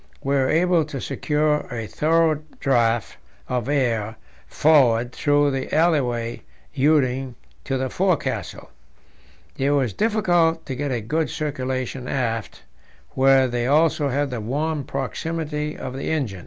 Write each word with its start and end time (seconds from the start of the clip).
We 0.23 0.33
were 0.33 0.49
able 0.49 0.83
to 0.85 0.99
secure 0.99 1.67
a 1.71 1.85
thorough 1.85 2.41
draught 2.59 3.17
of 3.47 3.69
air 3.69 4.15
forward 4.47 5.11
through 5.11 5.51
the 5.51 5.71
alleyway 5.71 6.41
leading 6.75 7.35
to 7.65 7.77
the 7.77 7.87
forecastle; 7.87 8.71
it 9.59 9.69
was 9.69 9.93
difficult 9.93 10.65
to 10.65 10.73
get 10.75 10.91
a 10.91 11.01
good 11.01 11.29
circulation 11.29 12.07
aft, 12.07 12.63
where 13.11 13.47
they 13.47 13.67
also 13.67 14.09
had 14.09 14.31
the 14.31 14.41
warm 14.41 14.85
proximity 14.85 15.77
of 15.77 15.95
the 15.95 16.09
engine. 16.09 16.39